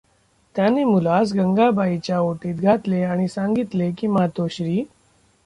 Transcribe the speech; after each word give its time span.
त्याने 0.55 0.83
मुलास 0.83 1.33
गंगाबाईच्या 1.33 2.19
ओटीत 2.19 2.55
घातले 2.55 3.03
आणि 3.03 3.27
सांगितले 3.27 3.91
की, 3.91 4.07
मातोश्री! 4.07 4.83